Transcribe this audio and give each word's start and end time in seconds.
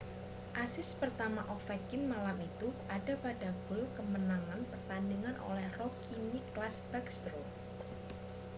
asis 0.63 0.89
pertama 1.01 1.41
ovechkin 1.55 2.03
malam 2.11 2.33
itu 2.49 2.67
ada 2.97 3.13
pada 3.25 3.49
gol 3.69 3.83
kemenangan 3.97 4.61
pertandingan 4.73 5.35
oleh 5.49 5.67
rookie 5.79 6.17
nicklas 6.33 6.75
backstrom 6.91 7.43